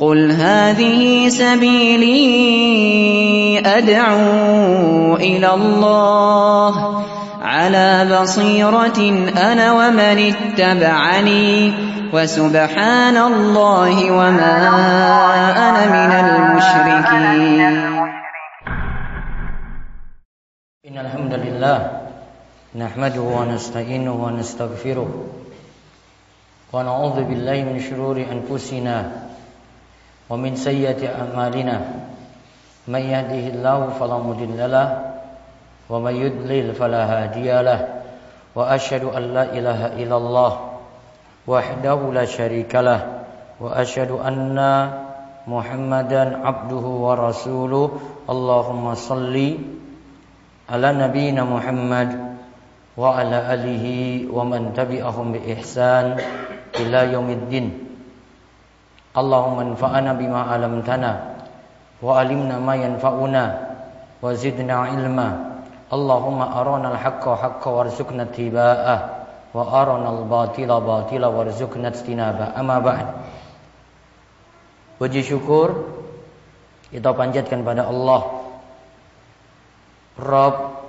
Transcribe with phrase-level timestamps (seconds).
[0.00, 2.18] قل هذه سبيلي
[3.62, 7.04] أدعو إلى الله
[7.42, 8.98] على بصيرة
[9.38, 11.72] أنا ومن اتبعني
[12.12, 14.56] وسبحان الله وما
[15.68, 17.62] أنا من المشركين.
[20.88, 21.78] إن الحمد لله
[22.74, 25.10] نحمده ونستعينه ونستغفره.
[26.72, 29.23] ونعوذ بالله من شرور أنفسنا
[30.30, 31.80] ومن سيئة أعمالنا
[32.88, 34.88] من يهده الله فلا مضل له
[35.90, 37.80] ومن يضلل فلا هادي له
[38.54, 40.52] وأشهد أن لا إله إلا الله
[41.46, 43.00] وحده لا شريك له
[43.60, 44.58] وأشهد أن
[45.48, 47.90] محمدا عبده ورسوله
[48.30, 49.36] اللهم صل
[50.70, 52.10] على نبينا محمد
[52.96, 53.86] وعلى آله
[54.32, 56.16] ومن تبعهم بإحسان
[56.80, 57.83] إلى يوم الدين
[59.14, 61.38] Allahumma anfa'na bima 'allamtana
[62.02, 63.44] wa 'allimna ma yanfa'una
[64.18, 65.28] wa zidna 'ilma.
[65.94, 69.00] Allahumma arana al-haqqa haqqan warzuqna ittiba'ah
[69.54, 72.58] wa arana al-batila batila warzuqna ijtinaba.
[72.58, 73.06] Amma ba'd.
[74.98, 75.94] Puji syukur
[76.90, 78.22] kita panjatkan pada Allah
[80.18, 80.86] Rabb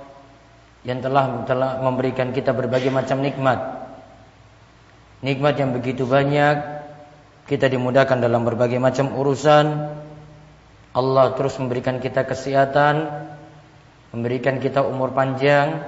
[0.86, 3.58] yang telah telah memberikan kita berbagai macam nikmat.
[5.22, 6.75] Nikmat yang begitu banyak
[7.46, 9.66] kita dimudahkan dalam berbagai macam urusan.
[10.96, 13.26] Allah terus memberikan kita kesehatan,
[14.16, 15.84] memberikan kita umur panjang,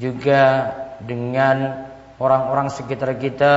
[0.00, 1.86] juga dengan
[2.18, 3.54] orang-orang sekitar kita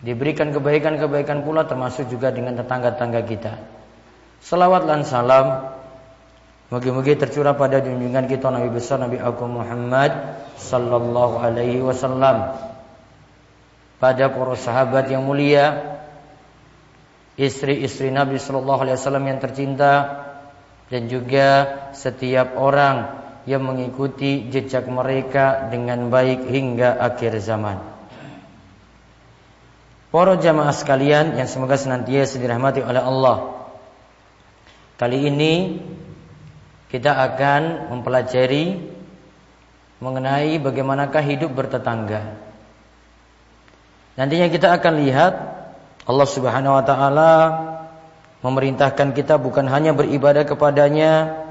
[0.00, 3.52] diberikan kebaikan-kebaikan pula termasuk juga dengan tetangga-tetangga kita.
[4.40, 5.78] Salawat dan salam
[6.70, 12.54] Moga-moga tercurah pada junjungan kita Nabi besar Nabi Agung Muhammad sallallahu alaihi wasallam
[14.00, 16.00] pada para sahabat yang mulia,
[17.36, 19.92] istri-istri Nabi Shallallahu Alaihi Wasallam yang tercinta,
[20.88, 21.48] dan juga
[21.92, 27.78] setiap orang yang mengikuti jejak mereka dengan baik hingga akhir zaman.
[30.10, 33.70] Para jamaah sekalian yang semoga senantiasa dirahmati oleh Allah.
[34.98, 35.78] Kali ini
[36.90, 38.82] kita akan mempelajari
[40.02, 42.49] mengenai bagaimanakah hidup bertetangga.
[44.18, 45.32] Nantinya kita akan lihat
[46.06, 47.32] Allah Subhanahu wa taala
[48.40, 51.44] memerintahkan kita bukan hanya beribadah kepadanya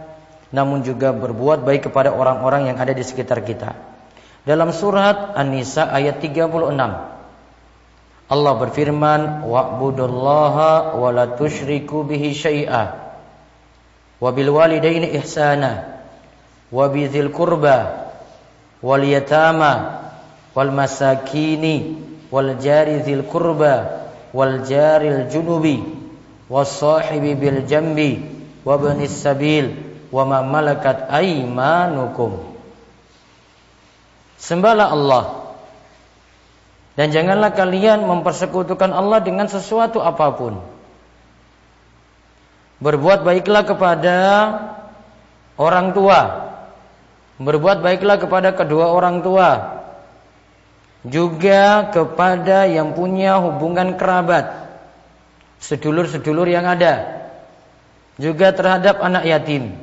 [0.50, 3.78] namun juga berbuat baik kepada orang-orang yang ada di sekitar kita.
[4.44, 6.50] Dalam surat An-Nisa ayat 36
[8.30, 12.84] Allah berfirman wa'budullaha wa la tusyriku bihi syai'a
[14.20, 16.02] wa bil walidaini ihsana
[16.70, 18.09] wa bidzil qurba
[18.86, 20.02] wal yatama
[20.53, 25.81] wal masakini wal jari dzil kurba wal jaril junubi
[26.50, 28.22] was sahibi bil jambi
[28.66, 29.73] wa banis sabil
[30.13, 32.50] wa ma malakat aymanukum
[34.40, 35.23] Sembahlah Allah
[36.95, 40.59] dan janganlah kalian mempersekutukan Allah dengan sesuatu apa pun.
[42.84, 44.17] Berbuat baiklah kepada
[45.56, 46.51] orang tua.
[47.40, 49.78] Berbuat baiklah kepada kedua orang tua
[51.06, 54.68] juga kepada yang punya hubungan kerabat,
[55.64, 57.24] sedulur-sedulur yang ada,
[58.20, 59.80] juga terhadap anak yatim.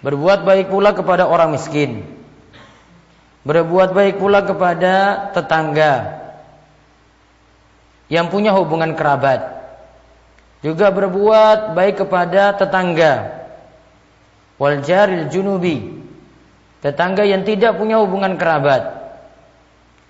[0.00, 2.04] Berbuat baik pula kepada orang miskin.
[3.44, 6.24] Berbuat baik pula kepada tetangga
[8.08, 9.52] yang punya hubungan kerabat.
[10.64, 13.44] Juga berbuat baik kepada tetangga.
[14.56, 16.04] Wal jaril junubi.
[16.80, 19.03] Tetangga yang tidak punya hubungan kerabat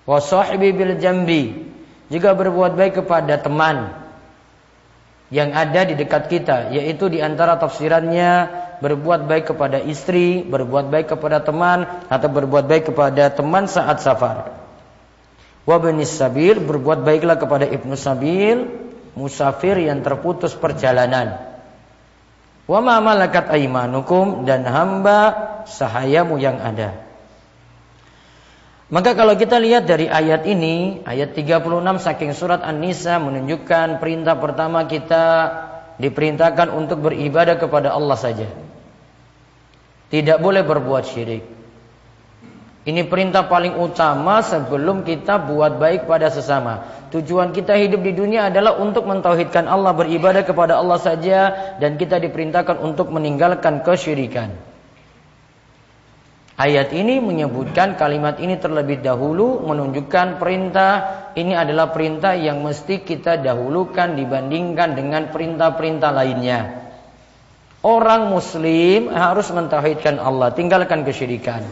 [0.04, 1.72] Wasahibi bil jambi.
[2.12, 4.04] Juga berbuat baik kepada teman
[5.32, 8.52] yang ada di dekat kita, yaitu di antara tafsirannya
[8.84, 14.52] berbuat baik kepada istri, berbuat baik kepada teman atau berbuat baik kepada teman saat safar.
[15.64, 18.68] Wa sabil berbuat baiklah kepada ibnu sabil,
[19.16, 21.40] musafir yang terputus perjalanan.
[22.68, 25.18] Wa ma malakat aimanukum dan hamba
[25.64, 27.00] sahayamu yang ada.
[28.92, 34.84] Maka kalau kita lihat dari ayat ini, ayat 36 saking surat An-Nisa menunjukkan perintah pertama
[34.84, 35.24] kita
[35.96, 38.48] diperintahkan untuk beribadah kepada Allah saja.
[40.12, 41.44] Tidak boleh berbuat syirik.
[42.84, 46.84] Ini perintah paling utama sebelum kita buat baik pada sesama.
[47.08, 51.38] Tujuan kita hidup di dunia adalah untuk mentauhidkan Allah, beribadah kepada Allah saja
[51.80, 54.73] dan kita diperintahkan untuk meninggalkan kesyirikan.
[56.54, 60.92] Ayat ini menyebutkan kalimat ini terlebih dahulu menunjukkan perintah
[61.34, 66.60] ini adalah perintah yang mesti kita dahulukan dibandingkan dengan perintah-perintah lainnya.
[67.82, 71.66] Orang muslim harus mentauhidkan Allah, tinggalkan kesyirikan.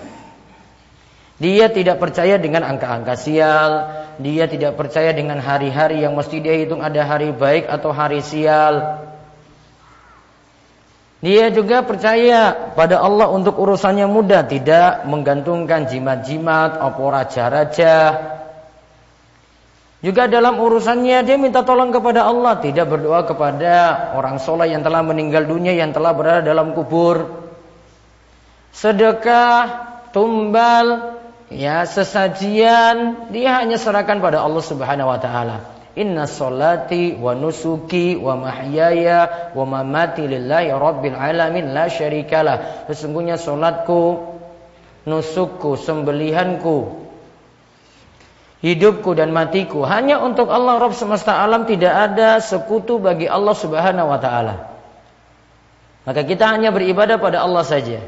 [1.38, 3.70] Dia tidak percaya dengan angka-angka sial,
[4.18, 8.98] dia tidak percaya dengan hari-hari yang mesti dia hitung ada hari baik atau hari sial.
[11.22, 18.18] Dia juga percaya pada Allah untuk urusannya mudah, tidak menggantungkan jimat-jimat, opor raja-raja.
[20.02, 24.98] Juga dalam urusannya dia minta tolong kepada Allah, tidak berdoa kepada orang soleh yang telah
[25.06, 27.46] meninggal dunia, yang telah berada dalam kubur.
[28.74, 29.62] Sedekah,
[30.10, 31.22] tumbal,
[31.54, 35.71] ya sesajian, dia hanya serahkan pada Allah Subhanahu wa taala.
[35.92, 42.88] Inna salati wa nusuki wa mahyaya wa mamati lillahi rabbil alamin la syarikalah.
[42.88, 44.24] Sesungguhnya salatku,
[45.04, 47.02] nusukku, sembelihanku,
[48.64, 54.08] hidupku dan matiku hanya untuk Allah Rabb semesta alam tidak ada sekutu bagi Allah Subhanahu
[54.08, 54.72] wa taala.
[56.08, 58.00] Maka kita hanya beribadah pada Allah saja.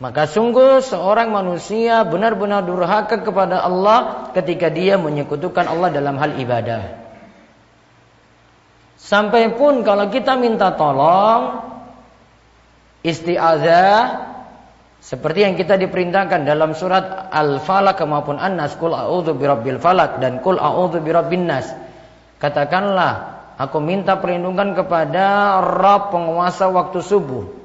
[0.00, 6.96] Maka sungguh seorang manusia benar-benar durhaka kepada Allah ketika dia menyekutukan Allah dalam hal ibadah.
[8.96, 11.68] Sampai pun kalau kita minta tolong
[13.04, 14.24] isti'adzah
[15.04, 20.56] seperti yang kita diperintahkan dalam surat Al-Falaq maupun An-Nas Qul a'udzu birabbil falak dan Qul
[20.56, 21.68] a'udzu birabbin nas.
[22.40, 27.59] Katakanlah aku minta perlindungan kepada Rabb penguasa waktu subuh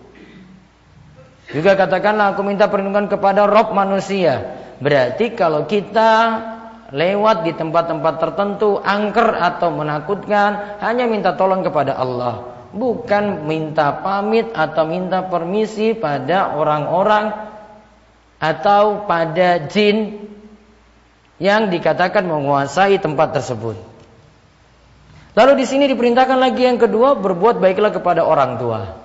[1.55, 4.59] juga katakanlah aku minta perlindungan kepada rob manusia.
[4.83, 6.11] Berarti kalau kita
[6.91, 12.51] lewat di tempat-tempat tertentu angker atau menakutkan hanya minta tolong kepada Allah.
[12.75, 17.31] Bukan minta pamit atau minta permisi pada orang-orang
[18.35, 20.27] atau pada jin
[21.39, 23.79] yang dikatakan menguasai tempat tersebut.
[25.39, 29.04] Lalu di sini diperintahkan lagi yang kedua berbuat baiklah kepada orang tua.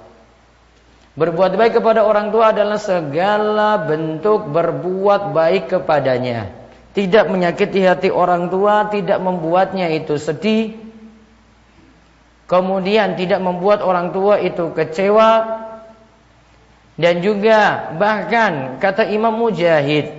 [1.20, 6.48] Berbuat baik kepada orang tua adalah segala bentuk berbuat baik kepadanya.
[6.96, 10.80] Tidak menyakiti hati orang tua, tidak membuatnya itu sedih.
[12.48, 15.60] Kemudian tidak membuat orang tua itu kecewa.
[16.96, 20.16] Dan juga bahkan kata Imam Mujahid,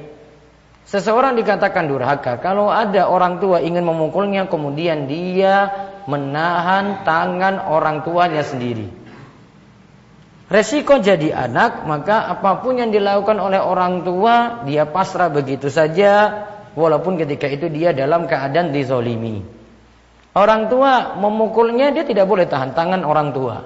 [0.86, 5.66] seseorang dikatakan durhaka kalau ada orang tua ingin memukulnya kemudian dia
[6.06, 9.01] menahan tangan orang tuanya sendiri.
[10.52, 16.44] Resiko jadi anak, maka apa pun yang dilakukan oleh orang tua, dia pasrah begitu saja,
[16.76, 19.48] walaupun ketika itu dia dalam keadaan dizolimi.
[20.36, 23.64] Orang tua memukulnya, dia tidak boleh tahan tangan orang tua.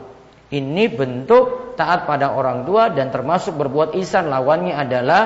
[0.53, 5.21] Ini bentuk taat pada orang tua dan termasuk berbuat isan lawannya adalah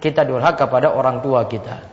[0.00, 1.84] kita durhaka kepada orang tua kita.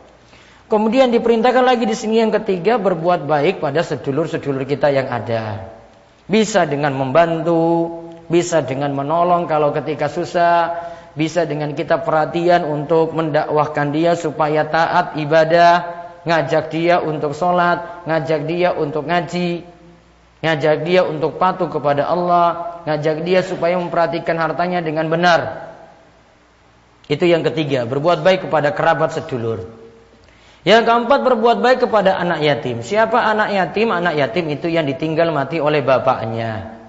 [0.72, 5.68] Kemudian diperintahkan lagi di sini yang ketiga berbuat baik pada sedulur-sedulur kita yang ada.
[6.24, 10.76] Bisa dengan membantu, bisa dengan menolong kalau ketika susah,
[11.12, 18.46] bisa dengan kita perhatian untuk mendakwahkan dia supaya taat ibadah, ngajak dia untuk sholat, ngajak
[18.48, 19.66] dia untuk ngaji,
[20.40, 25.70] ngajak dia untuk patuh kepada Allah, ngajak dia supaya memperhatikan hartanya dengan benar.
[27.10, 29.68] Itu yang ketiga, berbuat baik kepada kerabat sedulur.
[30.62, 32.86] Yang keempat, berbuat baik kepada anak yatim.
[32.86, 33.90] Siapa anak yatim?
[33.90, 36.81] Anak yatim itu yang ditinggal mati oleh bapaknya.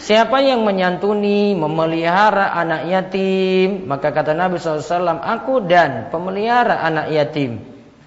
[0.00, 7.60] Siapa yang menyantuni, memelihara anak yatim, maka kata Nabi SAW, aku dan pemelihara anak yatim,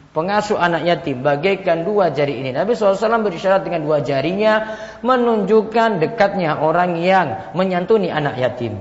[0.09, 2.49] pengasuh anak yatim, bagaikan dua jari ini.
[2.49, 4.73] Nabi SAW berisyarat dengan dua jarinya,
[5.05, 8.73] menunjukkan dekatnya orang yang menyantuni anak yatim.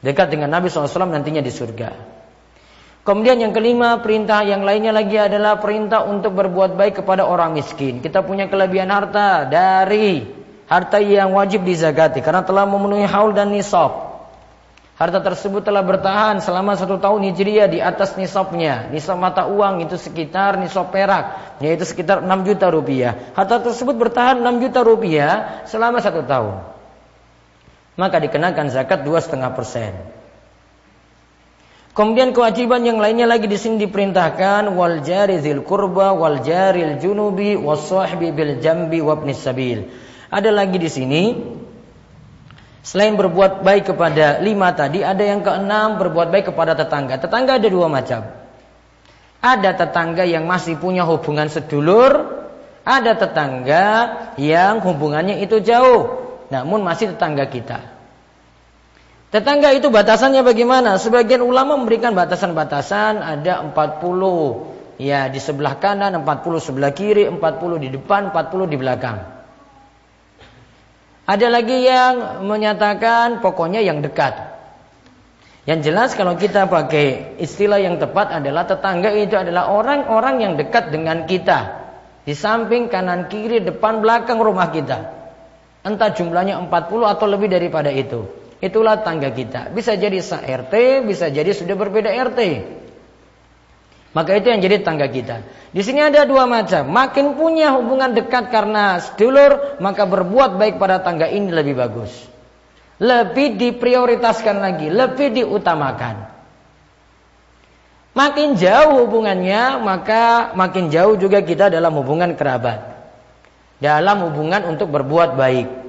[0.00, 1.90] Dekat dengan Nabi SAW nantinya di surga.
[3.04, 8.00] Kemudian yang kelima, perintah yang lainnya lagi adalah perintah untuk berbuat baik kepada orang miskin.
[8.00, 10.41] Kita punya kelebihan harta dari
[10.72, 14.08] harta yang wajib dizakati karena telah memenuhi haul dan nisab.
[14.96, 18.88] Harta tersebut telah bertahan selama satu tahun hijriah di atas nisabnya.
[18.88, 23.34] Nisab mata uang itu sekitar nisab perak, yaitu sekitar 6 juta rupiah.
[23.36, 25.32] Harta tersebut bertahan 6 juta rupiah
[25.68, 26.64] selama satu tahun.
[27.98, 29.92] Maka dikenakan zakat 2,5 persen.
[31.92, 37.92] Kemudian kewajiban yang lainnya lagi di sini diperintahkan wal jari kurba wal jaril junubi was
[38.16, 40.11] bil jambi wabnis sabil.
[40.32, 41.22] Ada lagi di sini
[42.82, 47.14] Selain berbuat baik kepada lima tadi, ada yang keenam berbuat baik kepada tetangga.
[47.14, 48.26] Tetangga ada dua macam.
[49.38, 52.42] Ada tetangga yang masih punya hubungan sedulur,
[52.82, 53.86] ada tetangga
[54.34, 57.86] yang hubungannya itu jauh, namun masih tetangga kita.
[59.30, 60.98] Tetangga itu batasannya bagaimana?
[60.98, 67.88] Sebagian ulama memberikan batasan-batasan ada 40 ya di sebelah kanan, 40 sebelah kiri, 40 di
[67.94, 69.31] depan, 40 di belakang.
[71.22, 74.52] Ada lagi yang menyatakan pokoknya yang dekat.
[75.62, 80.90] Yang jelas kalau kita pakai istilah yang tepat adalah tetangga itu adalah orang-orang yang dekat
[80.90, 81.78] dengan kita.
[82.26, 85.14] Di samping kanan kiri depan belakang rumah kita.
[85.86, 86.70] Entah jumlahnya 40
[87.06, 88.26] atau lebih daripada itu.
[88.62, 89.70] Itulah tangga kita.
[89.74, 92.40] Bisa jadi sa RT, bisa jadi sudah berbeda RT.
[94.12, 95.40] Maka itu yang jadi tangga kita.
[95.72, 96.84] Di sini ada dua macam.
[96.84, 102.12] Makin punya hubungan dekat karena sedulur, maka berbuat baik pada tangga ini lebih bagus.
[103.00, 106.28] Lebih diprioritaskan lagi, lebih diutamakan.
[108.12, 112.84] Makin jauh hubungannya, maka makin jauh juga kita dalam hubungan kerabat.
[113.80, 115.81] Dalam hubungan untuk berbuat baik.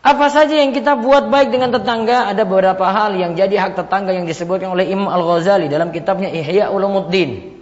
[0.00, 4.16] Apa saja yang kita buat baik dengan tetangga ada beberapa hal yang jadi hak tetangga
[4.16, 7.60] yang disebutkan oleh Imam Al-Ghazali dalam kitabnya Ihya Ulumuddin.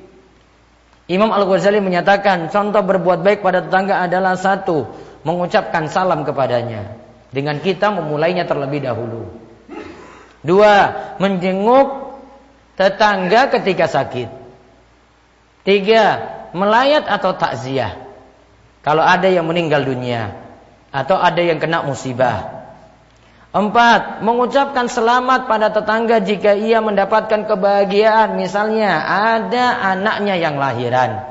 [1.11, 4.87] Imam Al-Ghazali menyatakan contoh berbuat baik pada tetangga adalah satu,
[5.26, 6.95] mengucapkan salam kepadanya
[7.35, 9.26] dengan kita memulainya terlebih dahulu.
[10.38, 12.23] Dua, menjenguk
[12.78, 14.30] tetangga ketika sakit.
[15.66, 16.04] Tiga,
[16.54, 17.99] melayat atau takziah.
[18.87, 20.48] Kalau ada yang meninggal dunia
[20.90, 22.59] atau ada yang kena musibah.
[23.49, 28.37] Empat, mengucapkan selamat pada tetangga jika ia mendapatkan kebahagiaan.
[28.37, 31.25] Misalnya ada anaknya yang lahiran.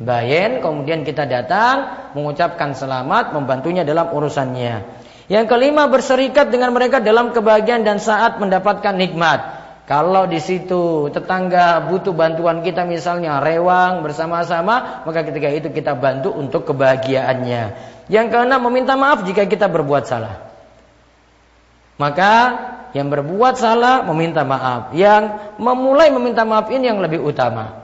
[0.00, 4.84] Bayen, kemudian kita datang, mengucapkan selamat, membantunya dalam urusannya.
[5.32, 9.59] Yang kelima, berserikat dengan mereka dalam kebahagiaan dan saat mendapatkan nikmat.
[9.90, 16.30] Kalau di situ tetangga butuh bantuan kita misalnya rewang bersama-sama, maka ketika itu kita bantu
[16.30, 17.62] untuk kebahagiaannya.
[18.06, 20.46] Yang keenam meminta maaf jika kita berbuat salah.
[21.98, 22.32] Maka
[22.94, 24.94] yang berbuat salah meminta maaf.
[24.94, 27.79] Yang memulai meminta maaf ini yang lebih utama.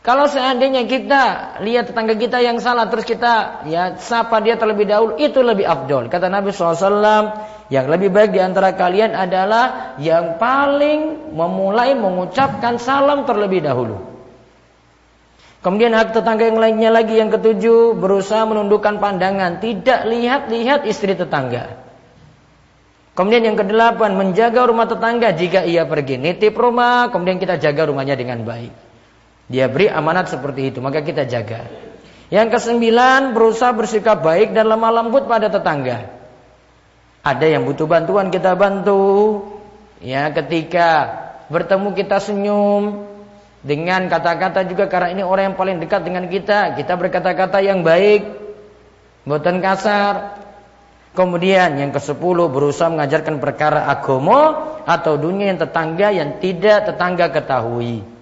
[0.00, 1.24] Kalau seandainya kita
[1.60, 6.08] lihat tetangga kita yang salah terus kita ya sapa dia terlebih dahulu itu lebih afdol.
[6.08, 7.36] Kata Nabi SAW
[7.68, 14.00] yang lebih baik di antara kalian adalah yang paling memulai mengucapkan salam terlebih dahulu.
[15.60, 21.76] Kemudian hak tetangga yang lainnya lagi yang ketujuh berusaha menundukkan pandangan, tidak lihat-lihat istri tetangga.
[23.12, 28.16] Kemudian yang kedelapan menjaga rumah tetangga jika ia pergi nitip rumah, kemudian kita jaga rumahnya
[28.16, 28.89] dengan baik.
[29.50, 31.66] Dia beri amanat seperti itu, maka kita jaga.
[32.30, 36.06] Yang kesembilan berusaha bersikap baik dan lemah lembut pada tetangga.
[37.26, 39.42] Ada yang butuh bantuan kita bantu.
[39.98, 41.10] Ya, ketika
[41.50, 43.10] bertemu kita senyum,
[43.60, 48.24] dengan kata-kata juga karena ini orang yang paling dekat dengan kita, kita berkata-kata yang baik,
[49.26, 50.40] buatan kasar.
[51.10, 58.19] Kemudian yang ke-10 berusaha mengajarkan perkara agama atau dunia yang tetangga yang tidak tetangga ketahui.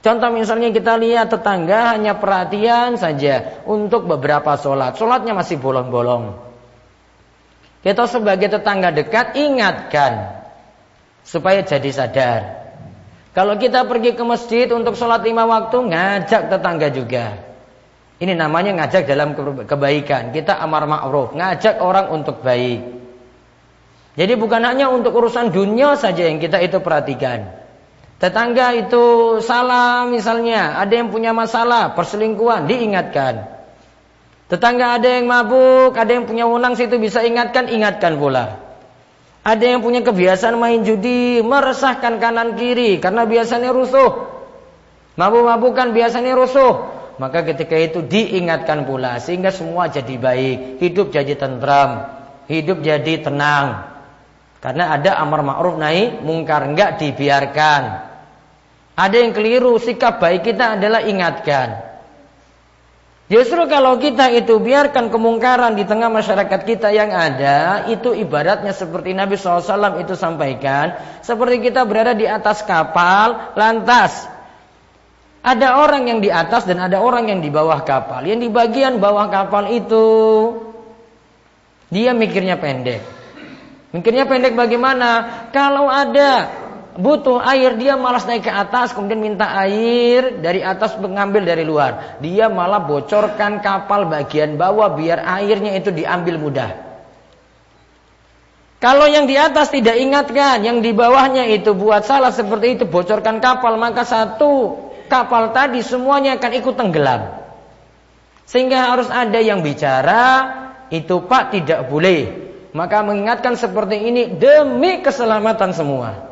[0.00, 4.96] Contoh misalnya kita lihat tetangga hanya perhatian saja untuk beberapa sholat.
[4.96, 6.40] Sholatnya masih bolong-bolong.
[7.84, 10.40] Kita sebagai tetangga dekat ingatkan
[11.20, 12.40] supaya jadi sadar.
[13.36, 17.36] Kalau kita pergi ke masjid untuk sholat lima waktu, ngajak tetangga juga.
[18.20, 19.36] Ini namanya ngajak dalam
[19.68, 20.32] kebaikan.
[20.32, 22.84] Kita amar ma'ruf, ngajak orang untuk baik.
[24.16, 27.59] Jadi bukan hanya untuk urusan dunia saja yang kita itu perhatikan.
[28.20, 33.48] Tetangga itu salah misalnya, ada yang punya masalah, perselingkuhan, diingatkan.
[34.52, 38.60] Tetangga ada yang mabuk, ada yang punya wenang situ bisa ingatkan, ingatkan pula.
[39.40, 44.28] Ada yang punya kebiasaan main judi, meresahkan kanan kiri karena biasanya rusuh.
[45.16, 46.92] Mabuk-mabukan biasanya rusuh.
[47.16, 52.20] Maka ketika itu diingatkan pula sehingga semua jadi baik, hidup jadi tentram,
[52.52, 53.88] hidup jadi tenang.
[54.60, 58.09] Karena ada amar ma'ruf nahi mungkar enggak dibiarkan.
[59.00, 61.88] Ada yang keliru, sikap baik kita adalah ingatkan.
[63.30, 69.14] Justru kalau kita itu biarkan kemungkaran di tengah masyarakat kita yang ada, itu ibaratnya seperti
[69.14, 74.26] Nabi SAW itu sampaikan, seperti kita berada di atas kapal, lantas
[75.40, 78.20] ada orang yang di atas dan ada orang yang di bawah kapal.
[78.28, 80.04] Yang di bagian bawah kapal itu
[81.88, 83.00] dia mikirnya pendek.
[83.96, 85.48] Mikirnya pendek bagaimana?
[85.54, 86.59] Kalau ada
[86.98, 92.18] butuh air dia malas naik ke atas kemudian minta air dari atas mengambil dari luar.
[92.18, 96.70] Dia malah bocorkan kapal bagian bawah biar airnya itu diambil mudah.
[98.80, 103.36] Kalau yang di atas tidak ingatkan yang di bawahnya itu buat salah seperti itu bocorkan
[103.36, 107.44] kapal maka satu kapal tadi semuanya akan ikut tenggelam.
[108.48, 110.24] Sehingga harus ada yang bicara
[110.88, 112.50] itu pak tidak boleh.
[112.72, 116.29] Maka mengingatkan seperti ini demi keselamatan semua.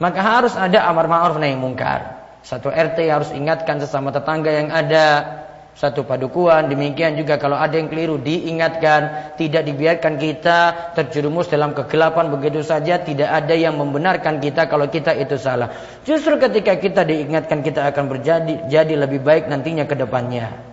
[0.00, 2.22] Maka harus ada amar ma'ruf nahi mungkar.
[2.42, 5.40] Satu RT harus ingatkan sesama tetangga yang ada.
[5.72, 9.32] Satu padukuan demikian juga kalau ada yang keliru diingatkan.
[9.40, 10.58] Tidak dibiarkan kita
[10.92, 13.00] terjerumus dalam kegelapan begitu saja.
[13.00, 15.72] Tidak ada yang membenarkan kita kalau kita itu salah.
[16.04, 20.72] Justru ketika kita diingatkan kita akan berjadi jadi lebih baik nantinya ke depannya.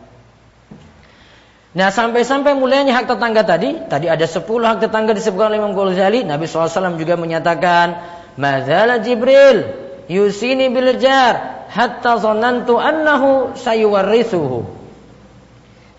[1.69, 3.77] Nah sampai-sampai mulainya hak tetangga tadi.
[3.87, 6.25] Tadi ada 10 hak tetangga disebutkan oleh Imam Ghazali.
[6.25, 9.67] Nabi SAW juga menyatakan Mazala Jibril
[10.07, 14.79] Yusini biljar Hatta zonantu annahu sayuwarrisuhu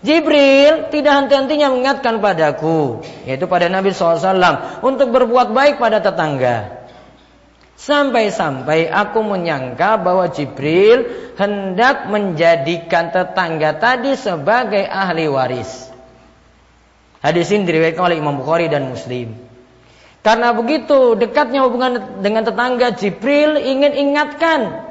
[0.01, 6.89] Jibril tidak henti-hentinya mengingatkan padaku, yaitu pada Nabi SAW, untuk berbuat baik pada tetangga.
[7.77, 11.05] Sampai-sampai aku menyangka bahwa Jibril
[11.37, 15.93] hendak menjadikan tetangga tadi sebagai ahli waris.
[17.21, 19.50] Hadis ini diriwayatkan oleh Imam Bukhari dan Muslim.
[20.21, 24.85] Karena begitu dekatnya hubungan dengan tetangga, Jibril ingin ingatkan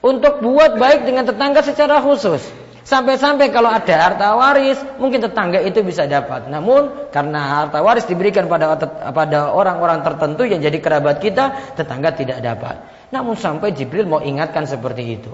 [0.00, 2.40] untuk buat baik dengan tetangga secara khusus.
[2.84, 6.52] Sampai-sampai kalau ada harta waris, mungkin tetangga itu bisa dapat.
[6.52, 8.76] Namun karena harta waris diberikan pada
[9.12, 12.84] pada orang-orang tertentu yang jadi kerabat kita, tetangga tidak dapat.
[13.08, 15.32] Namun sampai Jibril mau ingatkan seperti itu.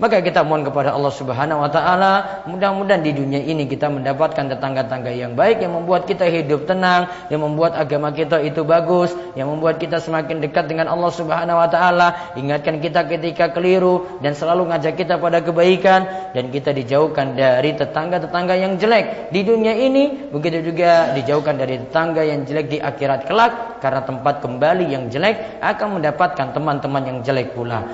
[0.00, 5.12] Maka kita mohon kepada Allah Subhanahu wa taala, mudah-mudahan di dunia ini kita mendapatkan tetangga-tangga
[5.12, 9.76] yang baik yang membuat kita hidup tenang, yang membuat agama kita itu bagus, yang membuat
[9.76, 14.96] kita semakin dekat dengan Allah Subhanahu wa taala, ingatkan kita ketika keliru dan selalu ngajak
[14.96, 21.12] kita pada kebaikan dan kita dijauhkan dari tetangga-tetangga yang jelek di dunia ini, begitu juga
[21.12, 26.56] dijauhkan dari tetangga yang jelek di akhirat kelak karena tempat kembali yang jelek akan mendapatkan
[26.56, 27.84] teman-teman yang jelek pula.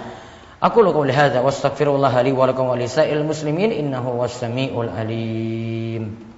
[0.62, 6.28] أقول قولي هذا واستغفر الله لي ولكم ولسائر المسلمين إنه هو السميع العليم.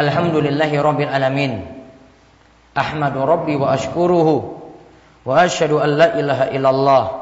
[0.00, 1.52] الحمد لله رب العالمين
[2.78, 4.28] أحمد ربي وأشكره
[5.24, 7.19] وأشهد أن لا إله إلا الله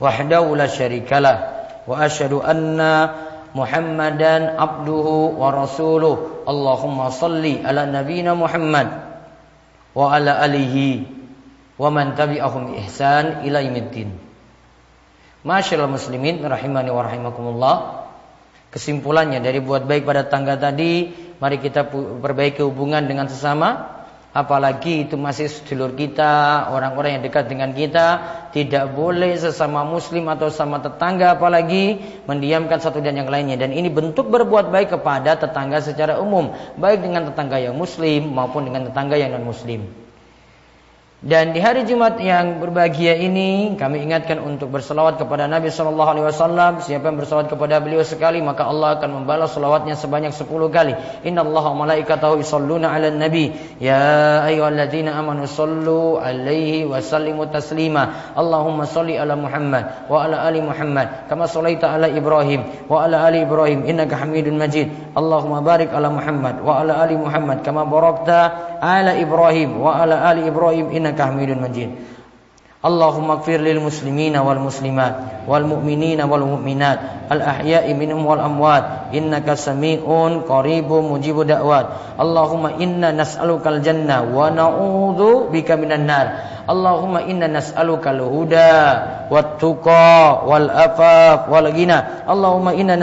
[0.00, 1.36] syarikalah
[1.86, 3.24] wa asyhadu anna
[3.56, 8.92] Muhammadan abduhu wa rasuluh Allahumma salli ala nabina Muhammad
[9.96, 11.08] wa ala alihi
[11.80, 14.12] wa man tabi'ahum ihsan ila yaumiddin
[15.40, 17.76] Masyaallah muslimin rahimani wa rahimakumullah
[18.68, 21.08] Kesimpulannya dari buat baik pada tangga tadi
[21.40, 21.88] Mari kita
[22.20, 23.95] perbaiki hubungan dengan sesama
[24.36, 28.20] apalagi itu masih sedulur kita, orang-orang yang dekat dengan kita,
[28.52, 31.96] tidak boleh sesama muslim atau sama tetangga apalagi
[32.28, 37.00] mendiamkan satu dan yang lainnya dan ini bentuk berbuat baik kepada tetangga secara umum, baik
[37.00, 40.05] dengan tetangga yang muslim maupun dengan tetangga yang non muslim.
[41.24, 46.28] Dan di hari Jumat yang berbahagia ini kami ingatkan untuk berselawat kepada Nabi Shallallahu Alaihi
[46.28, 46.84] Wasallam.
[46.84, 50.92] Siapa yang berselawat kepada beliau sekali maka Allah akan membalas selawatnya sebanyak sepuluh kali.
[51.24, 53.48] Inna Allah malaikatahu yusalluna ala nabi
[53.80, 58.36] ya ayyuhalladzina amanu sallu alaihi wa sallimu taslima.
[58.36, 63.40] Allahumma salli ala Muhammad wa ala ali Muhammad kama sallaita ala Ibrahim wa ala ali
[63.40, 64.92] Ibrahim innaka Hamidun Majid.
[65.16, 68.52] Allahumma barik ala Muhammad wa ala ali Muhammad kama barakta
[68.84, 71.90] ala Ibrahim wa ala ali Ibrahim innaka Hamidun Majid.
[72.86, 79.10] Allahumma ighfir lil muslimina wal muslimat wal mu'minina wal mu'minat al ahya'i minhum wal amwat.
[79.10, 82.14] Innaka sami'un qaribun mujibu da'wat.
[82.14, 86.46] Allahumma inna nas'aluka al jannah wa na'udzu bika minan nar.
[86.70, 88.70] Allahumma inna nas'aluka al huda
[90.46, 92.22] wal afaf wal ghina.
[92.22, 92.94] Allahumma inna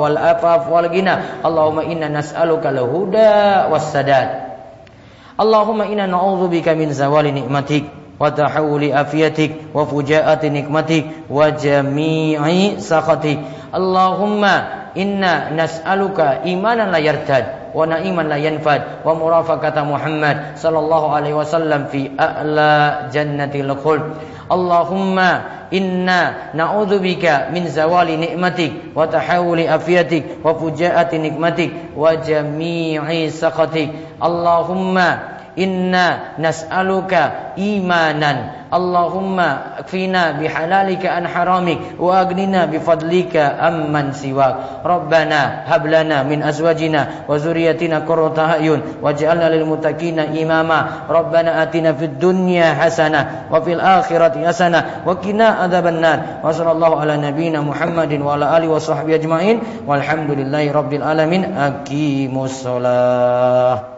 [0.00, 0.88] wal afaf wal
[1.44, 2.08] Allahumma inna
[5.38, 7.86] Allahumma inna na'udzubika min zawali nikmatik
[8.18, 13.38] wa tahawuli afiyatik wa fujaati nikmatik wa jami'i sakhatik.
[13.70, 21.36] Allahumma inna nas'aluka imanan la yartad wa na'iman la yanfad wa murafaqata Muhammad sallallahu alaihi
[21.36, 24.02] wasallam fi a'la jannatil khuld.
[24.48, 33.92] Allahumma inna na'udzubika min zawali nikmatik wa tahawuli afiyatik wa fujaati nikmatik wa jami'i sakhatik.
[34.18, 45.64] Allahumma inna nas'aluka imanan Allahumma akfina bihalalika an haramik wa agnina bifadlika amman siwak Rabbana
[45.64, 52.76] hablana min azwajina wa zuriyatina qurrata a'yun waj'alna lil muttaqina imama Rabbana atina fid dunya
[52.76, 58.52] hasanah wa fil akhirati hasanah wa qina adzabannar wa sallallahu ala nabiyyina Muhammadin wa ala
[58.52, 59.56] alihi wa sahbihi ajmain
[59.88, 63.97] walhamdulillahi rabbil alamin aqimus shalah